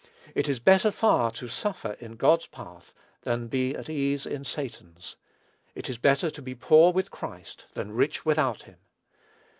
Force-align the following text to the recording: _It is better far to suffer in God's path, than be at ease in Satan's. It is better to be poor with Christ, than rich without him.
_It 0.33 0.49
is 0.49 0.59
better 0.59 0.89
far 0.89 1.29
to 1.33 1.47
suffer 1.47 1.91
in 1.99 2.15
God's 2.15 2.47
path, 2.47 2.91
than 3.21 3.45
be 3.47 3.75
at 3.75 3.87
ease 3.87 4.25
in 4.25 4.43
Satan's. 4.43 5.15
It 5.75 5.91
is 5.91 5.99
better 5.99 6.31
to 6.31 6.41
be 6.41 6.55
poor 6.55 6.91
with 6.91 7.11
Christ, 7.11 7.67
than 7.75 7.91
rich 7.91 8.25
without 8.25 8.63
him. 8.63 8.77